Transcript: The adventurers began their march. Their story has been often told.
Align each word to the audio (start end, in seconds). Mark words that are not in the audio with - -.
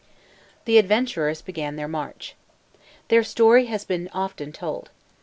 The 0.65 0.79
adventurers 0.79 1.43
began 1.43 1.75
their 1.75 1.87
march. 1.87 2.33
Their 3.09 3.21
story 3.23 3.65
has 3.67 3.85
been 3.85 4.09
often 4.15 4.51
told. 4.51 4.89